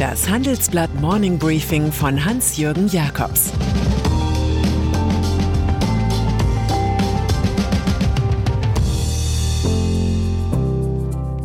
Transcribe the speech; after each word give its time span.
Das 0.00 0.30
Handelsblatt 0.30 0.94
Morning 0.98 1.38
Briefing 1.38 1.92
von 1.92 2.24
Hans-Jürgen 2.24 2.88
Jakobs 2.88 3.52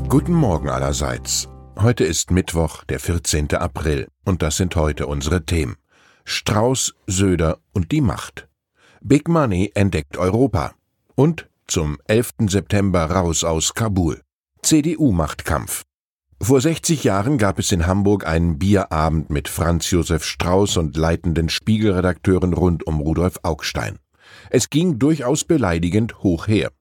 Guten 0.07 0.31
Morgen 0.31 0.69
allerseits. 0.69 1.49
Heute 1.77 2.05
ist 2.05 2.31
Mittwoch, 2.31 2.85
der 2.85 3.01
14. 3.01 3.53
April, 3.55 4.07
und 4.23 4.41
das 4.41 4.55
sind 4.55 4.77
heute 4.77 5.07
unsere 5.07 5.45
Themen. 5.45 5.75
Strauß, 6.23 6.95
Söder 7.07 7.57
und 7.73 7.91
die 7.91 7.99
Macht. 7.99 8.47
Big 9.01 9.27
Money 9.27 9.73
entdeckt 9.75 10.15
Europa. 10.15 10.75
Und 11.15 11.49
zum 11.67 11.97
11. 12.07 12.29
September 12.47 13.03
raus 13.03 13.43
aus 13.43 13.73
Kabul. 13.73 14.21
CDU-Machtkampf. 14.61 15.83
Vor 16.41 16.59
60 16.59 17.05
Jahren 17.05 17.37
gab 17.37 17.59
es 17.59 17.71
in 17.71 17.87
Hamburg 17.87 18.27
einen 18.27 18.59
Bierabend 18.59 19.29
mit 19.29 19.47
Franz 19.47 19.89
Josef 19.89 20.25
Strauß 20.25 20.77
und 20.77 20.97
leitenden 20.97 21.47
Spiegelredakteuren 21.47 22.53
rund 22.53 22.85
um 22.85 22.99
Rudolf 22.99 23.39
Augstein. 23.43 23.99
Es 24.49 24.69
ging 24.69 24.99
durchaus 24.99 25.45
beleidigend 25.45 26.19
hoch 26.23 26.47
her. 26.47 26.71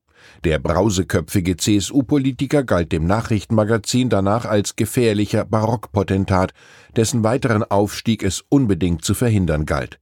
Der 0.43 0.59
brauseköpfige 0.59 1.57
CSU-Politiker 1.57 2.65
galt 2.65 2.91
dem 2.93 3.07
Nachrichtenmagazin 3.07 4.09
danach 4.09 4.45
als 4.45 4.75
gefährlicher 4.75 5.45
Barockpotentat, 5.45 6.53
dessen 6.97 7.23
weiteren 7.23 7.63
Aufstieg 7.63 8.23
es 8.25 8.43
unbedingt 8.49 9.05
zu 9.05 9.15
verhindern 9.15 9.67
galt. 9.67 10.01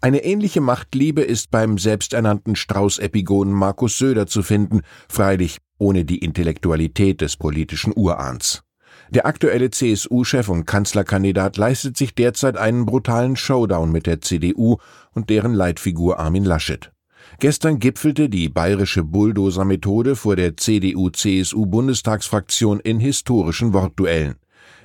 Eine 0.00 0.24
ähnliche 0.24 0.60
Machtliebe 0.60 1.22
ist 1.22 1.50
beim 1.50 1.78
selbsternannten 1.78 2.56
Strauß-Epigonen 2.56 3.54
Markus 3.54 3.98
Söder 3.98 4.26
zu 4.26 4.42
finden, 4.42 4.80
freilich 5.08 5.58
ohne 5.78 6.04
die 6.04 6.18
Intellektualität 6.18 7.20
des 7.20 7.36
politischen 7.36 7.92
Urahns. 7.94 8.62
Der 9.10 9.26
aktuelle 9.26 9.70
CSU-Chef 9.70 10.48
und 10.48 10.66
Kanzlerkandidat 10.66 11.56
leistet 11.56 11.96
sich 11.96 12.14
derzeit 12.14 12.58
einen 12.58 12.84
brutalen 12.84 13.36
Showdown 13.36 13.90
mit 13.90 14.06
der 14.06 14.20
CDU 14.20 14.76
und 15.14 15.30
deren 15.30 15.54
Leitfigur 15.54 16.18
Armin 16.18 16.44
Laschet. 16.44 16.92
Gestern 17.40 17.78
gipfelte 17.78 18.28
die 18.28 18.48
bayerische 18.48 19.04
Bulldozer-Methode 19.04 20.16
vor 20.16 20.34
der 20.36 20.56
CDU-CSU-Bundestagsfraktion 20.56 22.80
in 22.80 22.98
historischen 23.00 23.72
Wortduellen. 23.72 24.34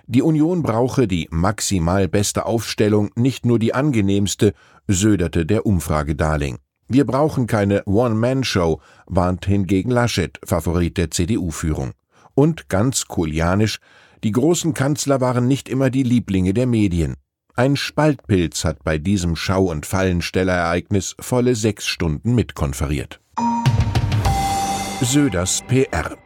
Die 0.07 0.21
Union 0.21 0.63
brauche 0.63 1.07
die 1.07 1.27
maximal 1.31 2.07
beste 2.07 2.45
Aufstellung, 2.45 3.09
nicht 3.15 3.45
nur 3.45 3.59
die 3.59 3.73
angenehmste, 3.73 4.53
söderte 4.87 5.45
der 5.45 5.65
Umfragedarling. 5.65 6.59
Wir 6.87 7.05
brauchen 7.05 7.47
keine 7.47 7.83
One-Man-Show, 7.85 8.79
warnt 9.07 9.45
hingegen 9.45 9.89
Laschet, 9.89 10.39
Favorit 10.45 10.97
der 10.97 11.11
CDU-Führung. 11.11 11.91
Und 12.35 12.67
ganz 12.67 13.07
kulianisch, 13.07 13.79
die 14.23 14.31
großen 14.31 14.73
Kanzler 14.73 15.21
waren 15.21 15.47
nicht 15.47 15.69
immer 15.69 15.89
die 15.89 16.03
Lieblinge 16.03 16.53
der 16.53 16.67
Medien. 16.67 17.15
Ein 17.55 17.75
Spaltpilz 17.75 18.65
hat 18.65 18.83
bei 18.83 18.97
diesem 18.97 19.35
Schau- 19.35 19.69
und 19.69 19.85
Fallenstellereignis 19.85 21.15
volle 21.19 21.55
sechs 21.55 21.85
Stunden 21.85 22.33
mitkonferiert. 22.33 23.19
Söders 25.01 25.61
PR 25.67 26.17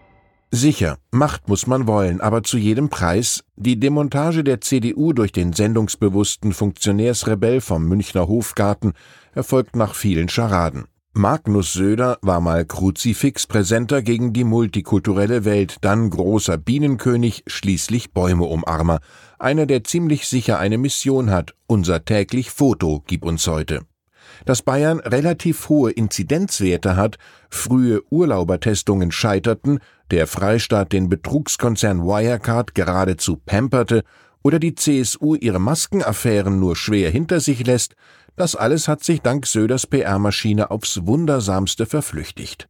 Sicher, 0.51 0.97
Macht 1.11 1.49
muss 1.49 1.67
man 1.67 1.87
wollen, 1.87 2.21
aber 2.21 2.41
zu 2.41 2.57
jedem 2.57 2.89
Preis. 2.89 3.43
Die 3.57 3.77
Demontage 3.77 4.45
der 4.45 4.61
CDU 4.61 5.11
durch 5.11 5.33
den 5.33 5.51
sendungsbewussten 5.51 6.53
Funktionärsrebell 6.53 7.59
vom 7.59 7.85
Münchner 7.85 8.29
Hofgarten 8.29 8.93
erfolgt 9.33 9.75
nach 9.75 9.93
vielen 9.93 10.29
Scharaden. 10.29 10.85
Magnus 11.17 11.73
Söder 11.73 12.19
war 12.21 12.39
mal 12.41 12.63
Kruzifixpräsenter 12.63 14.03
gegen 14.03 14.33
die 14.33 14.43
multikulturelle 14.43 15.45
Welt, 15.45 15.77
dann 15.81 16.11
großer 16.11 16.59
Bienenkönig, 16.59 17.43
schließlich 17.47 18.11
Bäumeumarmer. 18.11 18.99
Einer, 19.39 19.65
der 19.65 19.83
ziemlich 19.83 20.27
sicher 20.27 20.59
eine 20.59 20.77
Mission 20.77 21.31
hat. 21.31 21.55
Unser 21.65 22.05
täglich 22.05 22.51
Foto 22.51 23.03
gib 23.07 23.25
uns 23.25 23.47
heute. 23.47 23.81
Dass 24.45 24.61
Bayern 24.61 24.99
relativ 24.99 25.69
hohe 25.69 25.89
Inzidenzwerte 25.89 26.95
hat, 26.95 27.17
frühe 27.49 28.03
Urlaubertestungen 28.11 29.11
scheiterten, 29.11 29.79
der 30.11 30.27
Freistaat 30.27 30.93
den 30.93 31.09
Betrugskonzern 31.09 32.03
Wirecard 32.03 32.75
geradezu 32.75 33.37
pamperte 33.37 34.03
oder 34.43 34.59
die 34.59 34.75
CSU 34.75 35.35
ihre 35.35 35.59
Maskenaffären 35.59 36.59
nur 36.59 36.75
schwer 36.75 37.09
hinter 37.09 37.39
sich 37.39 37.65
lässt, 37.65 37.95
das 38.35 38.55
alles 38.55 38.87
hat 38.87 39.03
sich 39.03 39.21
dank 39.21 39.47
Söders 39.47 39.87
PR-Maschine 39.87 40.71
aufs 40.71 41.05
Wundersamste 41.05 41.85
verflüchtigt. 41.85 42.67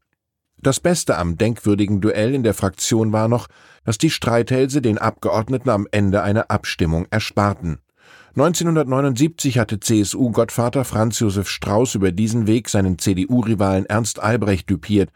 Das 0.59 0.79
Beste 0.79 1.17
am 1.17 1.37
denkwürdigen 1.37 2.01
Duell 2.01 2.33
in 2.33 2.41
der 2.43 2.53
Fraktion 2.53 3.11
war 3.11 3.27
noch, 3.27 3.47
dass 3.83 3.97
die 3.97 4.09
Streithälse 4.09 4.81
den 4.81 4.97
Abgeordneten 4.97 5.69
am 5.69 5.87
Ende 5.91 6.23
eine 6.23 6.49
Abstimmung 6.49 7.05
ersparten. 7.11 7.79
1979 8.35 9.59
hatte 9.59 9.79
CSU-Gottvater 9.79 10.83
Franz 10.85 11.19
Josef 11.19 11.49
Strauß 11.49 11.95
über 11.95 12.11
diesen 12.11 12.47
Weg 12.47 12.69
seinen 12.69 12.97
CDU-Rivalen 12.97 13.85
Ernst 13.85 14.19
Albrecht 14.19 14.69
düpiert. 14.69 15.09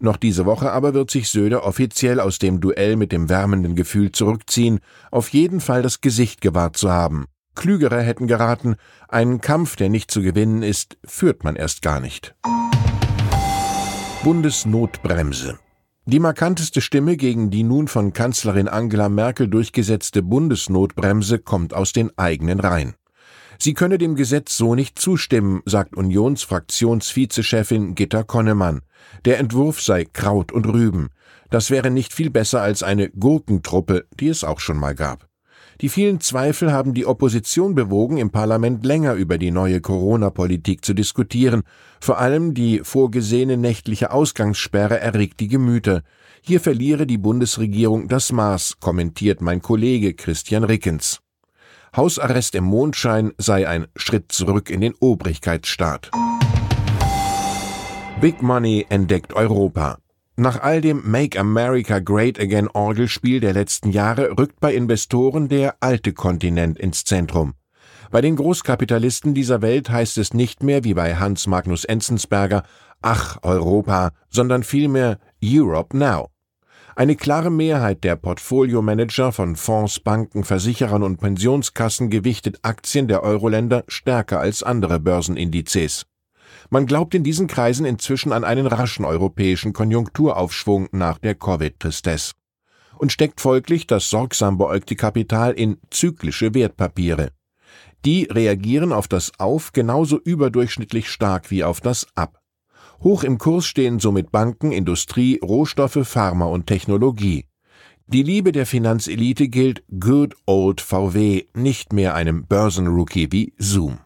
Noch 0.00 0.16
diese 0.16 0.46
Woche 0.46 0.70
aber 0.70 0.94
wird 0.94 1.10
sich 1.10 1.28
Söder 1.28 1.64
offiziell 1.64 2.20
aus 2.20 2.38
dem 2.38 2.60
Duell 2.60 2.96
mit 2.96 3.10
dem 3.10 3.28
wärmenden 3.28 3.74
Gefühl 3.74 4.12
zurückziehen, 4.12 4.80
auf 5.10 5.30
jeden 5.30 5.60
Fall 5.60 5.82
das 5.82 6.00
Gesicht 6.00 6.40
gewahrt 6.40 6.76
zu 6.76 6.90
haben. 6.90 7.26
Klügere 7.56 8.00
hätten 8.00 8.28
geraten, 8.28 8.76
einen 9.08 9.40
Kampf, 9.40 9.74
der 9.74 9.88
nicht 9.88 10.10
zu 10.12 10.22
gewinnen 10.22 10.62
ist, 10.62 10.96
führt 11.04 11.42
man 11.42 11.56
erst 11.56 11.82
gar 11.82 11.98
nicht. 11.98 12.36
Bundesnotbremse. 14.22 15.58
Die 16.06 16.20
markanteste 16.20 16.80
Stimme 16.80 17.16
gegen 17.16 17.50
die 17.50 17.64
nun 17.64 17.88
von 17.88 18.12
Kanzlerin 18.12 18.68
Angela 18.68 19.08
Merkel 19.08 19.48
durchgesetzte 19.48 20.22
Bundesnotbremse 20.22 21.38
kommt 21.38 21.74
aus 21.74 21.92
den 21.92 22.16
eigenen 22.16 22.60
Reihen. 22.60 22.94
Sie 23.60 23.74
könne 23.74 23.98
dem 23.98 24.14
Gesetz 24.14 24.56
so 24.56 24.76
nicht 24.76 25.00
zustimmen, 25.00 25.62
sagt 25.64 25.96
Unionsfraktionsvizechefin 25.96 27.96
Gitta 27.96 28.22
Konnemann. 28.22 28.82
Der 29.24 29.38
Entwurf 29.38 29.82
sei 29.82 30.04
Kraut 30.04 30.52
und 30.52 30.66
Rüben. 30.66 31.08
Das 31.50 31.70
wäre 31.70 31.90
nicht 31.90 32.12
viel 32.12 32.30
besser 32.30 32.62
als 32.62 32.84
eine 32.84 33.10
Gurkentruppe, 33.10 34.06
die 34.20 34.28
es 34.28 34.44
auch 34.44 34.60
schon 34.60 34.78
mal 34.78 34.94
gab. 34.94 35.28
Die 35.80 35.88
vielen 35.88 36.20
Zweifel 36.20 36.72
haben 36.72 36.92
die 36.92 37.06
Opposition 37.06 37.74
bewogen, 37.74 38.18
im 38.18 38.30
Parlament 38.30 38.84
länger 38.84 39.14
über 39.14 39.38
die 39.38 39.52
neue 39.52 39.80
Corona-Politik 39.80 40.84
zu 40.84 40.92
diskutieren. 40.92 41.62
Vor 42.00 42.18
allem 42.18 42.54
die 42.54 42.80
vorgesehene 42.82 43.56
nächtliche 43.56 44.10
Ausgangssperre 44.10 45.00
erregt 45.00 45.40
die 45.40 45.48
Gemüter. 45.48 46.02
Hier 46.42 46.60
verliere 46.60 47.06
die 47.06 47.18
Bundesregierung 47.18 48.08
das 48.08 48.32
Maß, 48.32 48.80
kommentiert 48.80 49.40
mein 49.40 49.62
Kollege 49.62 50.14
Christian 50.14 50.64
Rickens. 50.64 51.20
Hausarrest 51.96 52.54
im 52.54 52.64
Mondschein 52.64 53.32
sei 53.38 53.68
ein 53.68 53.86
Schritt 53.96 54.32
zurück 54.32 54.70
in 54.70 54.80
den 54.80 54.94
Obrigkeitsstaat. 55.00 56.10
Big 58.20 58.42
Money 58.42 58.86
entdeckt 58.88 59.32
Europa. 59.32 59.98
Nach 60.36 60.60
all 60.60 60.80
dem 60.80 61.02
Make 61.04 61.38
America 61.38 61.98
Great 61.98 62.38
Again 62.38 62.68
Orgelspiel 62.68 63.40
der 63.40 63.52
letzten 63.52 63.90
Jahre 63.90 64.38
rückt 64.38 64.60
bei 64.60 64.74
Investoren 64.74 65.48
der 65.48 65.76
alte 65.80 66.12
Kontinent 66.12 66.78
ins 66.78 67.04
Zentrum. 67.04 67.54
Bei 68.10 68.20
den 68.20 68.36
Großkapitalisten 68.36 69.34
dieser 69.34 69.62
Welt 69.62 69.90
heißt 69.90 70.16
es 70.18 70.32
nicht 70.34 70.62
mehr 70.62 70.84
wie 70.84 70.94
bei 70.94 71.16
Hans 71.16 71.46
Magnus 71.46 71.84
Enzensberger 71.84 72.62
Ach 73.02 73.38
Europa, 73.42 74.10
sondern 74.28 74.62
vielmehr 74.62 75.18
Europe 75.42 75.96
Now. 75.96 76.30
Eine 76.98 77.14
klare 77.14 77.52
Mehrheit 77.52 78.02
der 78.02 78.16
Portfoliomanager 78.16 79.30
von 79.30 79.54
Fonds, 79.54 80.00
Banken, 80.00 80.42
Versicherern 80.42 81.04
und 81.04 81.18
Pensionskassen 81.18 82.10
gewichtet 82.10 82.58
Aktien 82.62 83.06
der 83.06 83.22
Euroländer 83.22 83.84
stärker 83.86 84.40
als 84.40 84.64
andere 84.64 84.98
Börsenindizes. 84.98 86.06
Man 86.70 86.86
glaubt 86.86 87.14
in 87.14 87.22
diesen 87.22 87.46
Kreisen 87.46 87.86
inzwischen 87.86 88.32
an 88.32 88.42
einen 88.42 88.66
raschen 88.66 89.04
europäischen 89.04 89.72
Konjunkturaufschwung 89.72 90.88
nach 90.90 91.18
der 91.18 91.36
Covid-Tristesse 91.36 92.32
und 92.96 93.12
steckt 93.12 93.40
folglich 93.40 93.86
das 93.86 94.10
sorgsam 94.10 94.58
beäugte 94.58 94.96
Kapital 94.96 95.52
in 95.52 95.78
zyklische 95.92 96.52
Wertpapiere. 96.52 97.28
Die 98.04 98.24
reagieren 98.24 98.92
auf 98.92 99.06
das 99.06 99.30
Auf 99.38 99.70
genauso 99.72 100.18
überdurchschnittlich 100.18 101.08
stark 101.08 101.52
wie 101.52 101.62
auf 101.62 101.80
das 101.80 102.08
Ab. 102.16 102.37
Hoch 103.02 103.22
im 103.22 103.38
Kurs 103.38 103.64
stehen 103.64 104.00
somit 104.00 104.32
Banken, 104.32 104.72
Industrie, 104.72 105.38
Rohstoffe, 105.42 106.00
Pharma 106.02 106.46
und 106.46 106.66
Technologie. 106.66 107.44
Die 108.08 108.22
Liebe 108.22 108.52
der 108.52 108.66
Finanzelite 108.66 109.48
gilt 109.48 109.84
Good 110.00 110.34
Old 110.46 110.80
VW, 110.80 111.44
nicht 111.54 111.92
mehr 111.92 112.14
einem 112.14 112.46
Börsenrookie 112.46 113.28
wie 113.30 113.52
Zoom. 113.58 113.98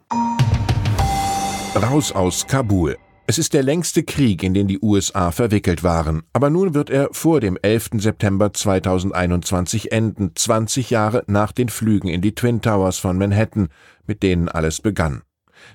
Raus 1.74 2.12
aus 2.12 2.46
Kabul. 2.46 2.98
Es 3.26 3.38
ist 3.38 3.54
der 3.54 3.62
längste 3.62 4.02
Krieg, 4.02 4.42
in 4.42 4.52
den 4.52 4.68
die 4.68 4.80
USA 4.82 5.30
verwickelt 5.30 5.82
waren, 5.82 6.24
aber 6.34 6.50
nun 6.50 6.74
wird 6.74 6.90
er 6.90 7.08
vor 7.12 7.40
dem 7.40 7.56
11. 7.62 7.90
September 7.98 8.52
2021 8.52 9.92
enden, 9.92 10.32
20 10.34 10.90
Jahre 10.90 11.24
nach 11.28 11.52
den 11.52 11.70
Flügen 11.70 12.08
in 12.08 12.20
die 12.20 12.34
Twin 12.34 12.60
Towers 12.60 12.98
von 12.98 13.16
Manhattan, 13.16 13.68
mit 14.06 14.22
denen 14.22 14.50
alles 14.50 14.82
begann. 14.82 15.22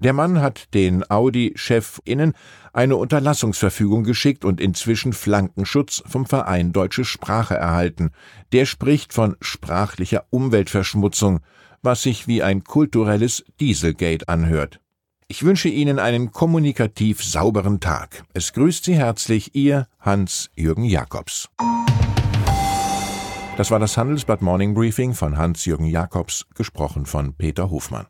Der 0.00 0.12
Mann 0.12 0.42
hat 0.42 0.74
den 0.74 1.08
Audi-ChefInnen 1.08 2.32
eine 2.72 2.96
Unterlassungsverfügung 2.96 4.02
geschickt 4.02 4.44
und 4.44 4.60
inzwischen 4.60 5.12
Flankenschutz 5.12 6.02
vom 6.08 6.26
Verein 6.26 6.72
Deutsche 6.72 7.04
Sprache 7.04 7.54
erhalten. 7.54 8.10
Der 8.50 8.66
spricht 8.66 9.12
von 9.12 9.36
sprachlicher 9.40 10.24
Umweltverschmutzung, 10.30 11.38
was 11.82 12.02
sich 12.02 12.26
wie 12.26 12.42
ein 12.42 12.64
kulturelles 12.64 13.44
Dieselgate 13.60 14.28
anhört. 14.28 14.80
Ich 15.30 15.44
wünsche 15.44 15.68
Ihnen 15.68 16.00
einen 16.00 16.32
kommunikativ 16.32 17.22
sauberen 17.22 17.78
Tag. 17.78 18.24
Es 18.34 18.52
grüßt 18.52 18.84
Sie 18.84 18.96
herzlich 18.96 19.54
Ihr 19.54 19.86
Hans-Jürgen 20.00 20.82
Jakobs. 20.82 21.48
Das 23.56 23.70
war 23.70 23.78
das 23.78 23.96
Handelsblatt 23.96 24.42
Morning 24.42 24.74
Briefing 24.74 25.14
von 25.14 25.38
Hans-Jürgen 25.38 25.86
Jakobs, 25.86 26.46
gesprochen 26.56 27.06
von 27.06 27.34
Peter 27.34 27.70
Hofmann. 27.70 28.08